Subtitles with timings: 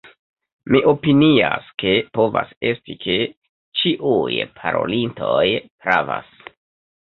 [0.75, 3.19] Mi opinias, ke povas esti, ke
[3.83, 5.45] ĉiuj parolintoj
[5.85, 6.35] pravas.